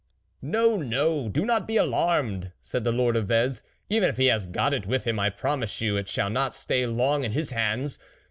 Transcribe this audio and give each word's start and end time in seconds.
"No, 0.57 0.77
no, 0.77 1.29
do 1.29 1.45
not 1.45 1.67
be 1.67 1.77
alarmed," 1.77 2.53
said 2.63 2.83
the 2.83 2.91
Lord 2.91 3.15
of 3.15 3.27
Vez," 3.27 3.61
even 3.91 4.09
if 4.09 4.17
he 4.17 4.25
has 4.29 4.47
got 4.47 4.73
it 4.73 4.87
with 4.87 5.03
him, 5.05 5.19
I 5.19 5.29
promise 5.29 5.79
you 5.79 5.95
it 5.95 6.07
shall 6.07 6.31
not 6.31 6.55
stay 6.55 6.87
long 6.87 7.23
in 7.23 7.33
his 7.33 7.51
hands. 7.51 7.99